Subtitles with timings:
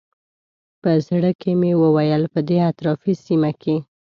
[0.81, 3.75] په زړه کې مې وویل په دې اطرافي سیمه کې.